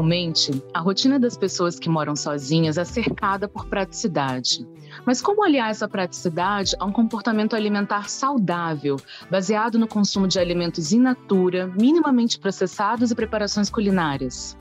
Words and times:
Normalmente, 0.00 0.50
a 0.72 0.80
rotina 0.80 1.18
das 1.20 1.36
pessoas 1.36 1.78
que 1.78 1.86
moram 1.86 2.16
sozinhas 2.16 2.78
é 2.78 2.84
cercada 2.86 3.46
por 3.46 3.66
praticidade. 3.66 4.66
Mas 5.04 5.20
como 5.20 5.44
aliar 5.44 5.70
essa 5.70 5.86
praticidade 5.86 6.74
a 6.80 6.86
um 6.86 6.90
comportamento 6.90 7.54
alimentar 7.54 8.08
saudável, 8.08 8.96
baseado 9.30 9.78
no 9.78 9.86
consumo 9.86 10.26
de 10.26 10.38
alimentos 10.38 10.90
in 10.90 11.00
natura, 11.00 11.66
minimamente 11.78 12.38
processados 12.38 13.10
e 13.10 13.14
preparações 13.14 13.68
culinárias? 13.68 14.56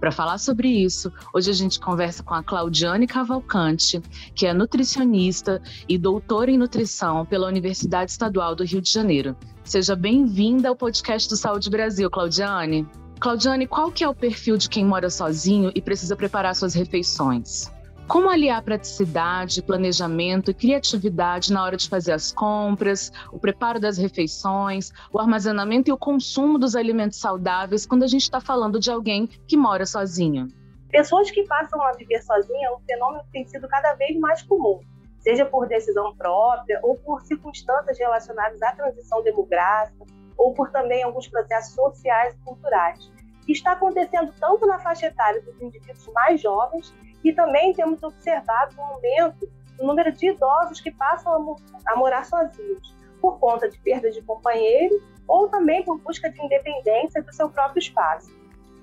Para 0.00 0.10
falar 0.10 0.38
sobre 0.38 0.66
isso, 0.66 1.12
hoje 1.32 1.50
a 1.50 1.54
gente 1.54 1.78
conversa 1.78 2.24
com 2.24 2.34
a 2.34 2.42
Claudiane 2.42 3.06
Cavalcante, 3.06 4.02
que 4.34 4.44
é 4.44 4.52
nutricionista 4.52 5.62
e 5.88 5.96
doutora 5.96 6.50
em 6.50 6.58
nutrição 6.58 7.24
pela 7.24 7.46
Universidade 7.46 8.10
Estadual 8.10 8.56
do 8.56 8.64
Rio 8.64 8.82
de 8.82 8.90
Janeiro. 8.90 9.36
Seja 9.62 9.94
bem-vinda 9.94 10.68
ao 10.68 10.74
podcast 10.74 11.28
do 11.28 11.36
Saúde 11.36 11.70
Brasil, 11.70 12.10
Claudiane. 12.10 12.84
Claudiane, 13.24 13.66
qual 13.66 13.90
que 13.90 14.04
é 14.04 14.08
o 14.08 14.14
perfil 14.14 14.58
de 14.58 14.68
quem 14.68 14.84
mora 14.84 15.08
sozinho 15.08 15.72
e 15.74 15.80
precisa 15.80 16.14
preparar 16.14 16.54
suas 16.54 16.74
refeições? 16.74 17.72
Como 18.06 18.28
aliar 18.28 18.60
praticidade, 18.60 19.62
planejamento 19.62 20.50
e 20.50 20.54
criatividade 20.54 21.50
na 21.50 21.64
hora 21.64 21.74
de 21.74 21.88
fazer 21.88 22.12
as 22.12 22.30
compras, 22.30 23.10
o 23.32 23.38
preparo 23.38 23.80
das 23.80 23.96
refeições, 23.96 24.92
o 25.10 25.18
armazenamento 25.18 25.88
e 25.88 25.92
o 25.92 25.96
consumo 25.96 26.58
dos 26.58 26.76
alimentos 26.76 27.18
saudáveis 27.18 27.86
quando 27.86 28.02
a 28.02 28.06
gente 28.06 28.24
está 28.24 28.42
falando 28.42 28.78
de 28.78 28.90
alguém 28.90 29.26
que 29.26 29.56
mora 29.56 29.86
sozinho? 29.86 30.48
Pessoas 30.90 31.30
que 31.30 31.44
passam 31.44 31.80
a 31.80 31.92
viver 31.92 32.22
sozinha 32.22 32.68
é 32.68 32.72
um 32.72 32.80
fenômeno 32.80 33.24
que 33.24 33.32
tem 33.32 33.46
sido 33.46 33.66
cada 33.68 33.94
vez 33.94 34.20
mais 34.20 34.42
comum, 34.42 34.80
seja 35.20 35.46
por 35.46 35.66
decisão 35.66 36.14
própria 36.14 36.78
ou 36.82 36.96
por 36.96 37.22
circunstâncias 37.22 37.98
relacionadas 37.98 38.60
à 38.60 38.72
transição 38.72 39.22
demográfica 39.22 40.04
ou 40.36 40.52
por 40.52 40.70
também 40.70 41.02
alguns 41.02 41.28
processos 41.28 41.74
sociais 41.74 42.34
e 42.34 42.44
culturais. 42.44 43.13
Está 43.48 43.72
acontecendo 43.72 44.32
tanto 44.40 44.66
na 44.66 44.78
faixa 44.78 45.06
etária 45.06 45.40
dos 45.42 45.60
indivíduos 45.60 46.06
mais 46.14 46.40
jovens 46.40 46.94
e 47.22 47.32
também 47.32 47.72
temos 47.72 48.02
observado 48.02 48.74
um 48.78 48.82
aumento 48.82 49.48
no 49.78 49.86
número 49.86 50.12
de 50.12 50.28
idosos 50.28 50.80
que 50.80 50.90
passam 50.90 51.56
a 51.86 51.96
morar 51.96 52.24
sozinhos, 52.24 52.94
por 53.20 53.38
conta 53.38 53.68
de 53.68 53.78
perda 53.78 54.10
de 54.10 54.20
companheiro 54.22 55.02
ou 55.26 55.48
também 55.48 55.82
por 55.82 55.98
busca 55.98 56.30
de 56.30 56.42
independência 56.42 57.22
do 57.22 57.32
seu 57.34 57.48
próprio 57.48 57.80
espaço. 57.80 58.30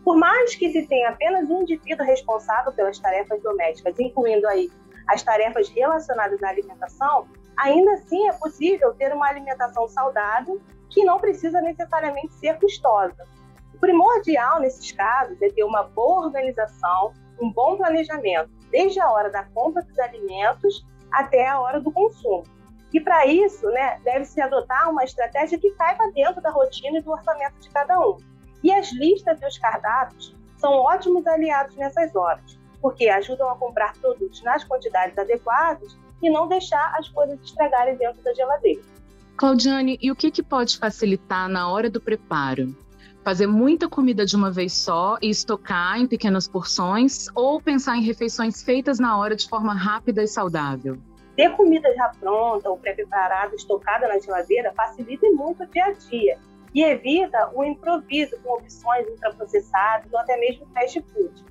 Por 0.04 0.18
mais 0.18 0.56
que 0.56 0.72
se 0.72 0.88
tenha 0.88 1.10
apenas 1.10 1.48
um 1.50 1.62
indivíduo 1.62 2.06
responsável 2.06 2.72
pelas 2.72 2.98
tarefas 2.98 3.42
domésticas, 3.44 4.00
incluindo 4.00 4.48
aí 4.48 4.72
as 5.08 5.22
tarefas 5.22 5.70
relacionadas 5.70 6.42
à 6.42 6.50
alimentação, 6.50 7.28
ainda 7.58 7.94
assim 7.94 8.28
é 8.28 8.34
possível 8.34 8.94
ter 8.96 9.14
uma 9.14 9.28
alimentação 9.28 9.88
saudável 9.88 10.60
que 10.90 11.04
não 11.06 11.20
precisa 11.20 11.62
necessariamente 11.62 12.34
ser 12.34 12.60
custosa. 12.60 13.28
Primordial 13.82 14.60
nesses 14.60 14.92
casos 14.92 15.42
é 15.42 15.50
ter 15.50 15.64
uma 15.64 15.82
boa 15.82 16.26
organização, 16.26 17.14
um 17.42 17.52
bom 17.52 17.76
planejamento, 17.76 18.52
desde 18.70 19.00
a 19.02 19.10
hora 19.10 19.32
da 19.32 19.44
compra 19.44 19.82
dos 19.82 19.98
alimentos 19.98 20.86
até 21.12 21.48
a 21.48 21.60
hora 21.60 21.82
do 21.82 21.92
consumo. 21.92 22.44
E 22.94 23.02
para 23.02 23.26
isso, 23.26 23.66
né, 23.72 24.00
deve-se 24.04 24.40
adotar 24.40 24.90
uma 24.90 25.04
estratégia 25.04 25.58
que 25.58 25.72
caiba 25.72 26.12
dentro 26.14 26.42
da 26.42 26.52
rotina 26.52 27.00
e 27.00 27.02
do 27.02 27.12
orçamento 27.12 27.56
de 27.60 27.70
cada 27.72 28.00
um. 28.00 28.18
E 28.64 28.72
as 28.72 28.94
listas 28.94 29.42
e 29.42 29.46
os 29.48 29.58
cardápios 29.58 30.36
são 30.58 30.74
ótimos 30.74 31.26
aliados 31.26 31.76
nessas 31.76 32.16
horas, 32.16 32.60
porque 32.80 33.10
ajudam 33.10 33.50
a 33.50 33.58
comprar 33.58 33.94
produtos 33.98 34.44
nas 34.44 34.64
quantidades 34.64 35.18
adequadas 35.18 35.98
e 36.22 36.30
não 36.30 36.48
deixar 36.48 36.94
as 37.00 37.10
coisas 37.10 37.40
estragarem 37.42 37.96
dentro 37.96 38.22
da 38.22 38.32
geladeira. 38.32 38.84
Claudiane, 39.36 39.98
e 40.00 40.12
o 40.12 40.16
que, 40.16 40.30
que 40.30 40.44
pode 40.44 40.78
facilitar 40.78 41.50
na 41.50 41.68
hora 41.72 41.90
do 41.90 42.00
preparo? 42.00 42.76
Fazer 43.24 43.46
muita 43.46 43.88
comida 43.88 44.26
de 44.26 44.36
uma 44.36 44.52
vez 44.52 44.74
só 44.74 45.18
e 45.22 45.30
estocar 45.30 46.00
em 46.00 46.08
pequenas 46.08 46.48
porções 46.48 47.28
ou 47.36 47.62
pensar 47.62 47.96
em 47.96 48.02
refeições 48.02 48.64
feitas 48.64 49.00
na 49.00 49.16
hora 49.18 49.36
de 49.36 49.48
forma 49.48 49.76
rápida 49.76 50.24
e 50.24 50.28
saudável? 50.28 50.98
Ter 51.36 51.56
comida 51.56 51.94
já 51.96 52.10
pronta 52.20 52.70
ou 52.70 52.78
pré-preparada, 52.78 53.56
estocada 53.56 54.08
na 54.08 54.18
geladeira, 54.20 54.74
facilita 54.74 55.28
muito 55.34 55.64
o 55.64 55.68
dia 55.68 55.86
a 55.86 55.92
dia 55.92 56.40
e 56.74 56.84
evita 56.84 57.52
o 57.54 57.64
improviso 57.64 58.38
com 58.44 58.54
opções 58.54 59.08
ultraprocessadas 59.08 60.12
ou 60.12 60.20
até 60.20 60.38
mesmo 60.38 60.66
fast 60.74 61.00
food. 61.14 61.46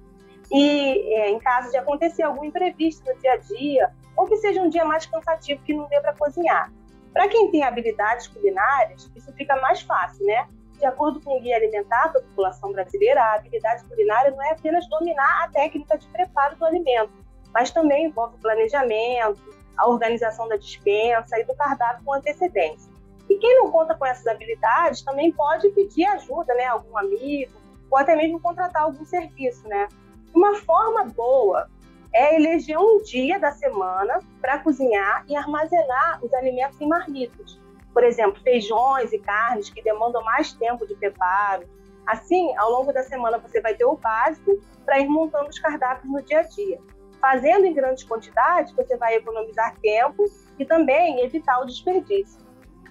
E 0.51 1.15
é, 1.15 1.31
em 1.31 1.39
caso 1.39 1.71
de 1.71 1.77
acontecer 1.77 2.25
algum 2.25 2.45
imprevisto 2.45 3.05
no 3.09 3.17
dia 3.21 3.35
a 3.35 3.37
dia, 3.37 3.93
ou 4.17 4.27
que 4.27 4.37
seja 4.39 4.61
um 4.61 4.69
dia 4.69 4.85
mais 4.85 5.07
cansativo 5.07 5.63
que 5.63 5.73
não 5.73 5.89
dê 5.89 6.01
para 6.01 6.15
cozinhar, 6.15 6.73
para 7.13 7.29
quem 7.29 7.51
tem 7.51 7.63
habilidades 7.63 8.27
culinárias, 8.27 9.11
isso 9.15 9.33
fica 9.35 9.55
mais 9.61 9.83
fácil, 9.83 10.27
né? 10.27 10.49
De 10.81 10.87
acordo 10.87 11.21
com 11.21 11.37
o 11.37 11.41
Guia 11.41 11.57
Alimentar 11.57 12.09
da 12.09 12.21
População 12.21 12.73
Brasileira, 12.73 13.23
a 13.23 13.35
habilidade 13.35 13.85
culinária 13.85 14.31
não 14.31 14.43
é 14.43 14.53
apenas 14.53 14.89
dominar 14.89 15.45
a 15.45 15.49
técnica 15.49 15.99
de 15.99 16.07
preparo 16.07 16.57
do 16.57 16.65
alimento, 16.65 17.13
mas 17.53 17.71
também 17.71 18.07
envolve 18.07 18.37
o 18.37 18.39
planejamento, 18.39 19.55
a 19.77 19.87
organização 19.87 20.49
da 20.49 20.57
dispensa 20.57 21.39
e 21.39 21.45
do 21.45 21.55
cardápio 21.55 22.03
com 22.03 22.15
antecedência. 22.15 22.91
E 23.29 23.37
quem 23.37 23.59
não 23.59 23.71
conta 23.71 23.95
com 23.95 24.07
essas 24.07 24.27
habilidades 24.27 25.03
também 25.03 25.31
pode 25.31 25.69
pedir 25.71 26.07
ajuda, 26.07 26.55
né? 26.55 26.65
Algum 26.65 26.97
amigo, 26.97 27.53
ou 27.91 27.99
até 27.99 28.17
mesmo 28.17 28.41
contratar 28.41 28.85
algum 28.85 29.05
serviço, 29.05 29.69
né? 29.69 29.87
Uma 30.35 30.55
forma 30.57 31.05
boa 31.05 31.69
é 32.15 32.37
eleger 32.37 32.79
um 32.79 33.03
dia 33.03 33.39
da 33.39 33.53
semana 33.53 34.19
para 34.41 34.59
cozinhar 34.61 35.25
e 35.29 35.37
armazenar 35.37 36.25
os 36.25 36.33
alimentos 36.33 36.81
em 36.81 36.89
marmitas. 36.89 37.61
Por 37.93 38.05
exemplo, 38.05 38.41
feijões 38.43 39.13
e 39.13 39.19
carnes 39.19 39.71
que 39.71 39.83
demandam 39.83 40.23
mais 40.25 40.53
tempo 40.53 40.87
de 40.87 40.95
preparo. 40.95 41.65
Assim, 42.07 42.57
ao 42.57 42.71
longo 42.71 42.93
da 42.93 43.03
semana 43.03 43.39
você 43.39 43.61
vai 43.61 43.75
ter 43.75 43.85
o 43.85 43.97
básico 43.97 44.61
para 44.85 44.99
ir 45.01 45.09
montando 45.09 45.49
os 45.49 45.59
cardápios 45.59 46.13
no 46.13 46.23
dia 46.23 46.41
a 46.41 46.43
dia. 46.43 46.79
Fazendo 47.21 47.67
em 47.67 47.75
grandes 47.75 48.05
quantidades, 48.05 48.73
você 48.75 48.97
vai 48.97 49.15
economizar 49.15 49.77
tempo 49.81 50.25
e 50.59 50.65
também 50.65 51.21
evitar 51.21 51.61
o 51.61 51.67
desperdício. 51.67 52.41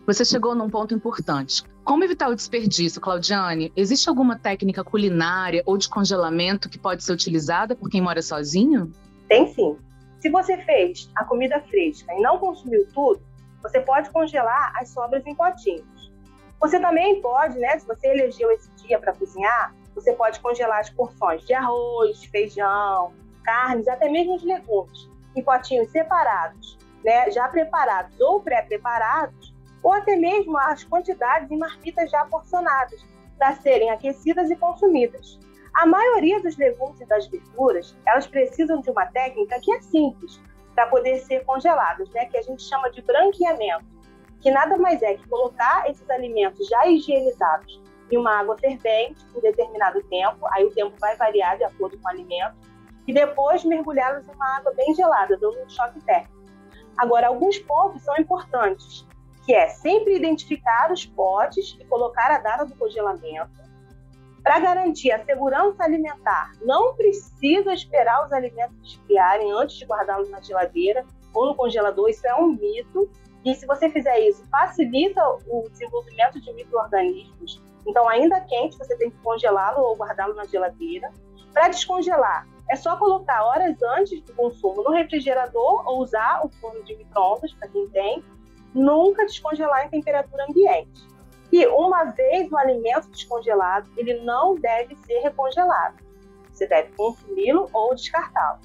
Você 0.05 0.23
chegou 0.23 0.55
num 0.55 0.69
ponto 0.69 0.93
importante. 0.93 1.63
Como 1.83 2.03
evitar 2.03 2.29
o 2.29 2.35
desperdício, 2.35 3.01
Claudiane? 3.01 3.71
Existe 3.75 4.09
alguma 4.09 4.37
técnica 4.37 4.83
culinária 4.83 5.63
ou 5.65 5.77
de 5.77 5.89
congelamento 5.89 6.69
que 6.69 6.79
pode 6.79 7.03
ser 7.03 7.13
utilizada 7.13 7.75
por 7.75 7.89
quem 7.89 8.01
mora 8.01 8.21
sozinho? 8.21 8.91
Tem 9.27 9.47
sim. 9.53 9.77
Se 10.19 10.29
você 10.29 10.57
fez 10.57 11.09
a 11.15 11.23
comida 11.25 11.59
fresca 11.61 12.13
e 12.13 12.21
não 12.21 12.37
consumiu 12.37 12.87
tudo, 12.93 13.21
você 13.61 13.79
pode 13.81 14.09
congelar 14.09 14.73
as 14.75 14.89
sobras 14.89 15.25
em 15.25 15.35
potinhos. 15.35 16.11
Você 16.59 16.79
também 16.79 17.21
pode, 17.21 17.57
né, 17.57 17.79
se 17.79 17.87
você 17.87 18.07
elegeu 18.07 18.51
esse 18.51 18.69
dia 18.71 18.99
para 18.99 19.13
cozinhar, 19.13 19.73
você 19.95 20.13
pode 20.13 20.39
congelar 20.39 20.79
as 20.79 20.89
porções 20.89 21.45
de 21.45 21.53
arroz, 21.53 22.23
feijão, 22.25 23.13
carnes, 23.43 23.87
até 23.87 24.09
mesmo 24.09 24.35
os 24.35 24.43
legumes, 24.43 25.09
em 25.35 25.41
potinhos 25.41 25.89
separados, 25.91 26.77
né, 27.03 27.31
já 27.31 27.47
preparados 27.47 28.19
ou 28.19 28.41
pré-preparados, 28.41 29.53
ou 29.81 29.93
até 29.93 30.15
mesmo 30.17 30.57
as 30.57 30.83
quantidades 30.83 31.49
em 31.49 31.57
marmitas 31.57 32.11
já 32.11 32.25
porcionadas, 32.25 33.01
para 33.37 33.55
serem 33.55 33.89
aquecidas 33.89 34.51
e 34.51 34.55
consumidas. 34.57 35.39
A 35.73 35.85
maioria 35.85 36.41
dos 36.41 36.57
legumes 36.57 36.99
e 36.99 37.05
das 37.05 37.25
verduras, 37.27 37.95
elas 38.05 38.27
precisam 38.27 38.81
de 38.81 38.91
uma 38.91 39.05
técnica 39.05 39.59
que 39.61 39.71
é 39.71 39.81
simples 39.81 40.41
para 40.79 40.87
poder 40.87 41.19
ser 41.19 41.43
congeladas, 41.43 42.09
né? 42.11 42.23
Que 42.27 42.37
a 42.37 42.41
gente 42.41 42.63
chama 42.63 42.89
de 42.89 43.01
branqueamento, 43.01 43.83
que 44.39 44.49
nada 44.49 44.77
mais 44.77 45.01
é 45.01 45.15
que 45.15 45.27
colocar 45.27 45.89
esses 45.89 46.09
alimentos 46.09 46.65
já 46.69 46.87
higienizados 46.87 47.81
em 48.09 48.15
uma 48.15 48.39
água 48.39 48.57
fervente 48.57 49.21
por 49.33 49.41
determinado 49.41 50.01
tempo, 50.03 50.47
aí 50.53 50.63
o 50.63 50.73
tempo 50.73 50.95
vai 50.97 51.17
variar 51.17 51.57
de 51.57 51.65
acordo 51.65 51.99
com 51.99 52.07
o 52.07 52.09
alimento, 52.09 52.55
e 53.05 53.13
depois 53.13 53.65
mergulhá-los 53.65 54.25
em 54.25 54.31
uma 54.31 54.55
água 54.55 54.73
bem 54.73 54.95
gelada, 54.95 55.35
dando 55.35 55.61
um 55.61 55.69
choque 55.69 55.99
térmico. 55.99 56.33
Agora, 56.97 57.27
alguns 57.27 57.59
pontos 57.59 58.01
são 58.01 58.15
importantes, 58.15 59.05
que 59.45 59.53
é 59.53 59.67
sempre 59.67 60.15
identificar 60.15 60.93
os 60.93 61.05
potes 61.05 61.75
e 61.77 61.83
colocar 61.83 62.31
a 62.31 62.37
data 62.37 62.65
do 62.65 62.75
congelamento, 62.75 63.51
para 64.43 64.59
garantir 64.59 65.11
a 65.11 65.23
segurança 65.23 65.83
alimentar, 65.83 66.51
não 66.61 66.95
precisa 66.95 67.73
esperar 67.73 68.25
os 68.25 68.31
alimentos 68.31 68.75
esfriarem 68.83 69.51
antes 69.51 69.77
de 69.77 69.85
guardá-los 69.85 70.29
na 70.29 70.41
geladeira 70.41 71.05
ou 71.33 71.47
no 71.47 71.55
congelador, 71.55 72.09
isso 72.09 72.25
é 72.25 72.35
um 72.35 72.47
mito. 72.47 73.09
E 73.45 73.53
se 73.55 73.65
você 73.65 73.89
fizer 73.89 74.19
isso, 74.19 74.45
facilita 74.49 75.21
o 75.47 75.67
desenvolvimento 75.69 76.41
de 76.41 76.51
micro-organismos. 76.53 77.61
Então, 77.87 78.07
ainda 78.07 78.41
quente, 78.41 78.77
você 78.77 78.97
tem 78.97 79.09
que 79.09 79.17
congelá-lo 79.17 79.81
ou 79.81 79.95
guardá-lo 79.95 80.33
na 80.33 80.45
geladeira. 80.45 81.09
Para 81.53 81.69
descongelar, 81.69 82.45
é 82.69 82.75
só 82.75 82.97
colocar 82.97 83.43
horas 83.43 83.81
antes 83.81 84.21
do 84.21 84.33
consumo 84.33 84.83
no 84.83 84.91
refrigerador 84.91 85.87
ou 85.87 86.01
usar 86.01 86.45
o 86.45 86.49
forno 86.49 86.83
de 86.83 86.95
microondas, 86.95 87.53
para 87.53 87.67
quem 87.67 87.87
tem, 87.89 88.23
nunca 88.73 89.25
descongelar 89.25 89.85
em 89.85 89.89
temperatura 89.89 90.45
ambiente. 90.47 91.07
E 91.51 91.65
uma 91.67 92.05
vez 92.05 92.51
o 92.51 92.57
alimento 92.57 93.09
descongelado, 93.09 93.89
ele 93.97 94.21
não 94.21 94.55
deve 94.55 94.95
ser 95.05 95.19
recongelado. 95.19 95.95
Você 96.51 96.67
deve 96.67 96.89
consumi-lo 96.95 97.69
ou 97.73 97.95
descartá-lo. 97.95 98.59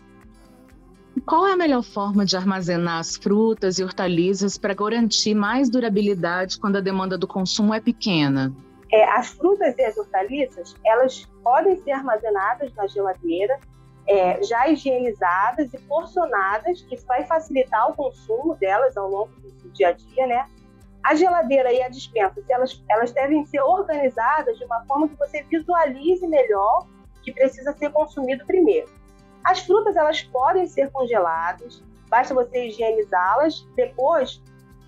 Qual 1.26 1.46
é 1.46 1.52
a 1.52 1.56
melhor 1.56 1.82
forma 1.82 2.26
de 2.26 2.36
armazenar 2.36 2.98
as 2.98 3.16
frutas 3.16 3.78
e 3.78 3.84
hortaliças 3.84 4.58
para 4.58 4.74
garantir 4.74 5.34
mais 5.34 5.70
durabilidade 5.70 6.58
quando 6.58 6.76
a 6.76 6.80
demanda 6.80 7.16
do 7.16 7.26
consumo 7.26 7.72
é 7.72 7.80
pequena? 7.80 8.52
É, 8.92 9.08
as 9.10 9.28
frutas 9.28 9.76
e 9.78 9.82
as 9.82 9.96
hortaliças, 9.96 10.74
elas 10.84 11.24
podem 11.42 11.76
ser 11.76 11.92
armazenadas 11.92 12.74
na 12.74 12.86
geladeira, 12.86 13.58
é, 14.06 14.42
já 14.42 14.68
higienizadas 14.68 15.72
e 15.72 15.78
porcionadas, 15.78 16.82
que 16.82 16.96
vai 17.06 17.24
facilitar 17.24 17.90
o 17.90 17.94
consumo 17.94 18.54
delas 18.56 18.96
ao 18.96 19.08
longo 19.08 19.30
do 19.62 19.70
dia 19.70 19.88
a 19.88 19.92
dia, 19.92 20.26
né? 20.26 20.46
A 21.04 21.14
geladeira 21.14 21.72
e 21.72 21.82
a 21.82 21.88
dispensa, 21.88 22.42
elas, 22.48 22.82
elas 22.88 23.12
devem 23.12 23.44
ser 23.44 23.60
organizadas 23.60 24.56
de 24.56 24.64
uma 24.64 24.84
forma 24.86 25.08
que 25.08 25.16
você 25.16 25.42
visualize 25.42 26.26
melhor 26.26 26.86
que 27.22 27.32
precisa 27.32 27.72
ser 27.74 27.90
consumido 27.92 28.44
primeiro. 28.46 28.88
As 29.44 29.60
frutas 29.60 29.96
elas 29.96 30.22
podem 30.22 30.66
ser 30.66 30.90
congeladas, 30.90 31.82
basta 32.08 32.32
você 32.32 32.68
higienizá-las, 32.68 33.66
depois 33.76 34.42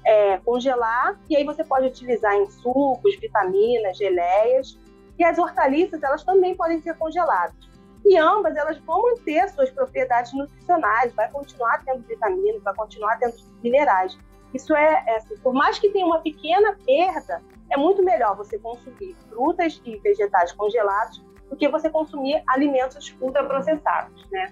é, 0.07 0.39
congelar 0.39 1.21
e 1.29 1.37
aí 1.37 1.45
você 1.45 1.63
pode 1.65 1.87
utilizar 1.87 2.33
em 2.35 2.49
sucos, 2.49 3.17
vitaminas, 3.21 3.99
geleias. 3.99 4.79
E 5.19 5.25
as 5.25 5.37
hortaliças 5.39 6.03
elas 6.03 6.23
também 6.25 6.55
podem 6.55 6.81
ser 6.81 6.95
congeladas. 6.97 7.57
E 8.05 8.17
ambas 8.17 8.55
elas 8.57 8.79
vão 8.79 9.03
manter 9.03 9.49
suas 9.49 9.71
propriedades 9.71 10.33
nutricionais, 10.33 11.12
vai 11.15 11.29
continuar 11.31 11.85
tendo 11.85 12.03
vitaminas, 12.07 12.62
vai 12.62 12.75
continuar 12.75 13.19
tendo 13.19 13.35
minerais. 13.62 14.17
Isso 14.56 14.75
é, 14.75 15.05
é 15.06 15.17
assim, 15.19 15.37
por 15.43 15.53
mais 15.53 15.79
que 15.79 15.91
tenha 15.91 16.06
uma 16.06 16.20
pequena 16.20 16.75
perda, 16.85 17.43
é 17.70 17.76
muito 17.76 18.03
melhor 18.03 18.35
você 18.37 18.58
consumir 18.58 19.14
frutas 19.29 19.81
e 19.85 19.99
vegetais 19.99 20.50
congelados 20.53 21.23
do 21.50 21.56
que 21.56 21.69
você 21.69 21.91
consumir 21.91 22.43
alimentos 22.49 23.14
ultraprocessados, 23.20 24.26
né? 24.31 24.50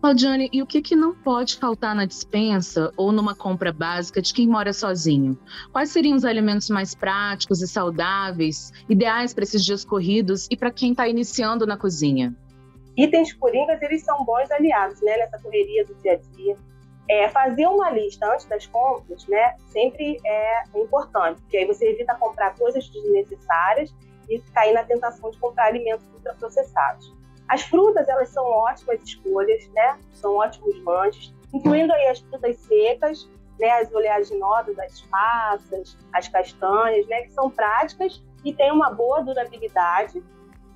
Claudiane, 0.00 0.48
e 0.52 0.62
o 0.62 0.66
que, 0.66 0.80
que 0.80 0.94
não 0.94 1.12
pode 1.12 1.56
faltar 1.56 1.92
na 1.96 2.04
dispensa 2.04 2.92
ou 2.96 3.10
numa 3.10 3.34
compra 3.34 3.72
básica 3.72 4.22
de 4.22 4.32
quem 4.32 4.46
mora 4.46 4.72
sozinho? 4.72 5.36
Quais 5.72 5.90
seriam 5.90 6.16
os 6.16 6.24
alimentos 6.24 6.70
mais 6.70 6.94
práticos 6.94 7.60
e 7.60 7.66
saudáveis, 7.66 8.72
ideais 8.88 9.34
para 9.34 9.42
esses 9.42 9.64
dias 9.64 9.84
corridos 9.84 10.46
e 10.48 10.56
para 10.56 10.70
quem 10.70 10.92
está 10.92 11.08
iniciando 11.08 11.66
na 11.66 11.76
cozinha? 11.76 12.32
Itens 12.96 13.32
coringas, 13.32 13.82
eles 13.82 14.04
são 14.04 14.24
bons 14.24 14.48
aliados 14.52 15.00
né, 15.02 15.16
nessa 15.16 15.40
correria 15.40 15.84
do 15.84 15.94
dia 15.96 16.12
a 16.12 16.36
dia. 16.36 16.56
É, 17.08 17.28
fazer 17.30 17.66
uma 17.66 17.90
lista 17.90 18.30
antes 18.30 18.44
das 18.46 18.66
compras, 18.66 19.26
né, 19.26 19.56
sempre 19.68 20.20
é 20.26 20.62
importante, 20.74 21.40
porque 21.40 21.56
aí 21.56 21.64
você 21.64 21.90
evita 21.90 22.14
comprar 22.14 22.54
coisas 22.56 22.86
desnecessárias 22.88 23.94
e 24.28 24.38
cair 24.52 24.74
na 24.74 24.84
tentação 24.84 25.30
de 25.30 25.38
comprar 25.38 25.66
alimentos 25.66 26.06
ultraprocessados. 26.12 27.16
As 27.48 27.62
frutas, 27.62 28.06
elas 28.08 28.28
são 28.28 28.44
ótimas 28.44 29.00
escolhas, 29.02 29.66
né? 29.68 29.98
São 30.12 30.36
ótimos 30.36 30.84
lanches, 30.84 31.34
incluindo 31.52 31.92
aí 31.94 32.08
as 32.08 32.20
frutas 32.20 32.58
secas, 32.58 33.28
né? 33.58 33.70
As 33.70 33.90
oleaginosas, 33.90 34.78
as 34.78 35.00
passas, 35.02 35.96
as 36.12 36.28
castanhas, 36.28 37.06
né? 37.06 37.22
Que 37.22 37.32
são 37.32 37.50
práticas 37.50 38.22
e 38.44 38.52
têm 38.52 38.70
uma 38.70 38.90
boa 38.90 39.22
durabilidade. 39.22 40.22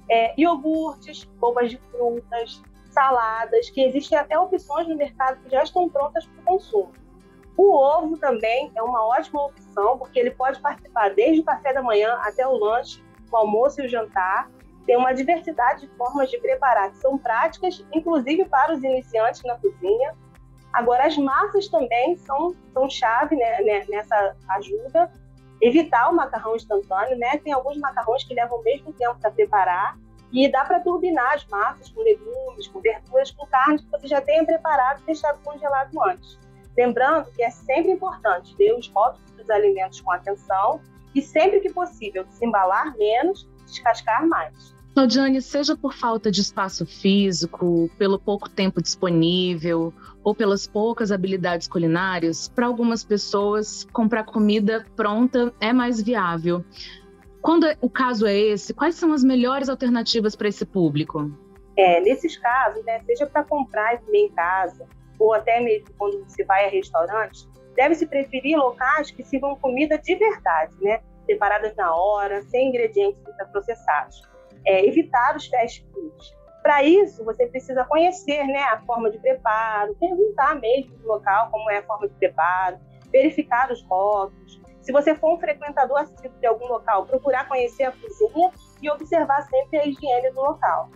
É, 0.08 0.34
iogurtes, 0.40 1.25
polpas 1.38 1.70
de 1.70 1.79
frutas, 1.90 2.62
saladas, 2.92 3.70
que 3.70 3.82
existem 3.82 4.18
até 4.18 4.38
opções 4.38 4.86
no 4.86 4.96
mercado 4.96 5.40
que 5.42 5.50
já 5.50 5.62
estão 5.62 5.88
prontas 5.88 6.26
para 6.26 6.40
o 6.40 6.44
consumo. 6.44 6.92
O 7.56 7.74
ovo 7.74 8.16
também 8.16 8.72
é 8.74 8.82
uma 8.82 9.06
ótima 9.06 9.44
opção, 9.46 9.98
porque 9.98 10.18
ele 10.18 10.30
pode 10.30 10.60
participar 10.60 11.10
desde 11.10 11.40
o 11.40 11.44
café 11.44 11.72
da 11.72 11.82
manhã 11.82 12.18
até 12.22 12.46
o 12.46 12.56
lanche 12.56 13.02
o 13.32 13.36
almoço 13.36 13.80
e 13.80 13.86
o 13.86 13.88
jantar. 13.88 14.50
Tem 14.86 14.96
uma 14.96 15.12
diversidade 15.12 15.86
de 15.86 15.96
formas 15.96 16.30
de 16.30 16.38
preparar 16.38 16.90
que 16.90 16.98
são 16.98 17.16
práticas, 17.16 17.84
inclusive 17.92 18.44
para 18.44 18.74
os 18.74 18.82
iniciantes 18.82 19.42
na 19.44 19.56
cozinha. 19.56 20.14
Agora, 20.72 21.06
as 21.06 21.16
massas 21.16 21.68
também 21.68 22.16
são, 22.18 22.54
são 22.72 22.88
chave 22.90 23.36
né, 23.36 23.62
né, 23.62 23.84
nessa 23.88 24.36
ajuda. 24.50 25.10
Evitar 25.60 26.10
o 26.10 26.14
macarrão 26.14 26.56
instantâneo, 26.56 27.16
né? 27.16 27.38
Tem 27.38 27.52
alguns 27.52 27.78
macarrões 27.78 28.24
que 28.24 28.34
levam 28.34 28.58
o 28.58 28.62
mesmo 28.62 28.92
tempo 28.92 29.16
para 29.20 29.30
preparar. 29.30 29.96
E 30.32 30.50
dá 30.50 30.64
para 30.64 30.81
turbinar 30.81 31.34
as 31.34 31.46
massas 31.46 31.90
com 31.90 32.00
legumes, 32.02 32.67
com 32.69 32.81
verduras, 32.81 33.31
com 33.31 33.46
carne 33.46 33.79
que 33.79 33.90
você 33.90 34.08
já 34.08 34.20
tenha 34.20 34.44
preparado 34.44 35.00
e 35.02 35.06
deixado 35.06 35.38
congelado 35.44 36.02
antes. 36.02 36.38
Lembrando 36.76 37.31
que 37.32 37.43
é 37.43 37.50
sempre 37.50 37.93
importante 37.93 38.55
ver 38.56 38.73
os 38.75 38.88
rótulos 38.88 39.31
dos 39.32 39.50
alimentos 39.50 40.00
com 40.00 40.11
atenção 40.11 40.81
e 41.14 41.20
sempre 41.20 41.61
que 41.61 41.70
possível, 41.70 42.25
se 42.31 42.46
embalar 42.46 42.96
menos, 42.96 43.46
descascar 43.67 44.26
mais. 44.26 44.75
Claudiane, 44.94 45.40
seja 45.40 45.75
por 45.75 45.94
falta 45.94 46.31
de 46.31 46.43
espaço 46.43 46.84
físico, 46.84 47.90
pelo 47.96 48.19
pouco 48.19 48.49
tempo 48.49 48.82
disponível 48.82 49.93
ou 50.23 50.34
pelas 50.34 50.67
poucas 50.67 51.11
habilidades 51.11 51.67
culinárias, 51.67 52.49
para 52.49 52.67
algumas 52.67 53.02
pessoas 53.02 53.87
comprar 53.90 54.25
comida 54.25 54.84
pronta 54.94 55.52
é 55.61 55.73
mais 55.73 56.00
viável. 56.00 56.62
Quando 57.42 57.66
o 57.80 57.90
caso 57.90 58.26
é 58.26 58.34
esse, 58.34 58.72
quais 58.72 58.94
são 58.94 59.12
as 59.12 59.24
melhores 59.24 59.68
alternativas 59.68 60.36
para 60.36 60.48
esse 60.48 60.64
público? 60.64 61.30
É, 61.76 62.00
nesses 62.00 62.38
casos, 62.38 62.84
né, 62.84 63.00
seja 63.04 63.26
para 63.26 63.42
comprar 63.42 63.94
e 63.94 63.98
comer 63.98 64.18
em 64.18 64.28
casa, 64.30 64.86
ou 65.18 65.34
até 65.34 65.60
mesmo 65.60 65.88
quando 65.98 66.22
você 66.24 66.44
vai 66.44 66.66
a 66.66 66.70
restaurantes, 66.70 67.48
deve-se 67.74 68.06
preferir 68.06 68.56
locais 68.56 69.10
que 69.10 69.22
sirvam 69.22 69.56
comida 69.56 69.98
de 69.98 70.14
verdade, 70.14 70.74
né? 70.80 71.00
preparadas 71.26 71.74
na 71.76 71.94
hora, 71.94 72.42
sem 72.42 72.68
ingredientes 72.68 73.20
ultraprocessados. 73.26 74.22
É, 74.66 74.86
evitar 74.86 75.36
os 75.36 75.46
fast 75.46 75.84
foods. 75.92 76.36
Para 76.62 76.84
isso, 76.84 77.24
você 77.24 77.46
precisa 77.46 77.84
conhecer 77.84 78.44
né, 78.44 78.62
a 78.64 78.80
forma 78.82 79.10
de 79.10 79.18
preparo, 79.18 79.96
perguntar 79.96 80.54
mesmo 80.60 80.96
no 80.98 81.08
local 81.08 81.50
como 81.50 81.68
é 81.70 81.78
a 81.78 81.82
forma 81.82 82.08
de 82.08 82.14
preparo, 82.14 82.78
verificar 83.10 83.70
os 83.72 83.82
rótulos. 83.84 84.61
Se 84.82 84.93
você 84.93 85.14
for 85.14 85.37
um 85.37 85.38
frequentador 85.38 85.99
assíduo 85.99 86.38
de 86.40 86.46
algum 86.46 86.67
local, 86.67 87.06
procurar 87.06 87.49
conhecer 87.49 87.84
a 87.84 87.93
cozinha 87.93 88.50
e 88.82 88.90
observar 88.90 89.43
sempre 89.43 89.79
a 89.79 89.87
higiene 89.87 90.31
do 90.32 90.40
local. 90.40 90.90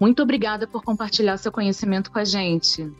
Muito 0.00 0.22
obrigada 0.22 0.66
por 0.66 0.82
compartilhar 0.82 1.36
seu 1.36 1.52
conhecimento 1.52 2.10
com 2.10 2.18
a 2.18 2.24
gente. 2.24 2.90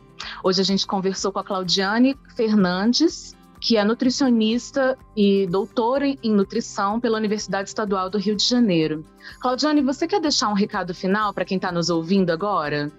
Hoje 0.44 0.60
a 0.60 0.64
gente 0.64 0.86
conversou 0.86 1.32
com 1.32 1.38
a 1.38 1.44
Claudiane 1.44 2.16
Fernandes, 2.36 3.34
que 3.60 3.76
é 3.76 3.84
nutricionista 3.84 4.98
e 5.16 5.46
doutora 5.46 6.06
em 6.06 6.32
nutrição 6.32 7.00
pela 7.00 7.16
Universidade 7.16 7.68
Estadual 7.68 8.10
do 8.10 8.18
Rio 8.18 8.36
de 8.36 8.44
Janeiro. 8.44 9.02
Claudiane, 9.40 9.80
você 9.80 10.06
quer 10.06 10.20
deixar 10.20 10.48
um 10.48 10.54
recado 10.54 10.94
final 10.94 11.32
para 11.32 11.44
quem 11.44 11.56
está 11.56 11.72
nos 11.72 11.88
ouvindo 11.88 12.30
agora? 12.30 12.92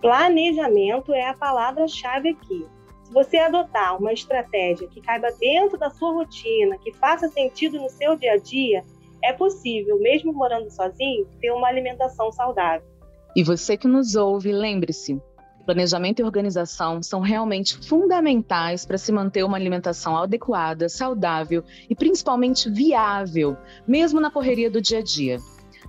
Planejamento 0.00 1.12
é 1.12 1.28
a 1.28 1.34
palavra-chave 1.34 2.30
aqui. 2.30 2.66
Se 3.10 3.14
você 3.14 3.38
adotar 3.38 3.98
uma 3.98 4.12
estratégia 4.12 4.86
que 4.86 5.00
caiba 5.00 5.32
dentro 5.40 5.76
da 5.76 5.90
sua 5.90 6.12
rotina, 6.12 6.78
que 6.78 6.92
faça 6.92 7.28
sentido 7.28 7.76
no 7.76 7.90
seu 7.90 8.14
dia 8.14 8.34
a 8.34 8.36
dia, 8.36 8.84
é 9.20 9.32
possível, 9.32 9.98
mesmo 9.98 10.32
morando 10.32 10.70
sozinho, 10.70 11.26
ter 11.40 11.50
uma 11.50 11.66
alimentação 11.66 12.30
saudável. 12.30 12.86
E 13.34 13.42
você 13.42 13.76
que 13.76 13.88
nos 13.88 14.14
ouve, 14.14 14.52
lembre-se, 14.52 15.20
planejamento 15.66 16.20
e 16.20 16.22
organização 16.22 17.02
são 17.02 17.18
realmente 17.18 17.76
fundamentais 17.84 18.86
para 18.86 18.96
se 18.96 19.10
manter 19.10 19.42
uma 19.42 19.56
alimentação 19.56 20.16
adequada, 20.16 20.88
saudável 20.88 21.64
e 21.88 21.96
principalmente 21.96 22.70
viável, 22.70 23.56
mesmo 23.88 24.20
na 24.20 24.30
correria 24.30 24.70
do 24.70 24.80
dia 24.80 25.00
a 25.00 25.02
dia. 25.02 25.38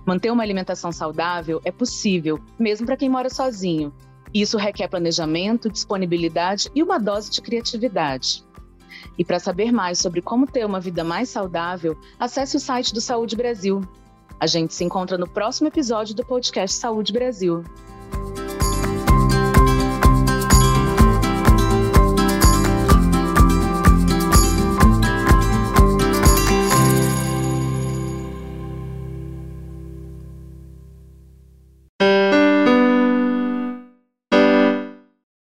Manter 0.04 0.32
uma 0.32 0.42
alimentação 0.42 0.90
saudável 0.90 1.60
é 1.64 1.70
possível, 1.70 2.40
mesmo 2.58 2.84
para 2.84 2.96
quem 2.96 3.08
mora 3.08 3.30
sozinho. 3.30 3.94
Isso 4.34 4.56
requer 4.56 4.88
planejamento, 4.88 5.70
disponibilidade 5.70 6.70
e 6.74 6.82
uma 6.82 6.98
dose 6.98 7.30
de 7.30 7.42
criatividade. 7.42 8.44
E 9.18 9.24
para 9.24 9.38
saber 9.38 9.72
mais 9.72 9.98
sobre 9.98 10.22
como 10.22 10.46
ter 10.46 10.64
uma 10.64 10.80
vida 10.80 11.04
mais 11.04 11.28
saudável, 11.28 11.96
acesse 12.18 12.56
o 12.56 12.60
site 12.60 12.94
do 12.94 13.00
Saúde 13.00 13.36
Brasil. 13.36 13.82
A 14.40 14.46
gente 14.46 14.74
se 14.74 14.84
encontra 14.84 15.18
no 15.18 15.28
próximo 15.28 15.68
episódio 15.68 16.14
do 16.14 16.24
podcast 16.24 16.76
Saúde 16.76 17.12
Brasil. 17.12 17.62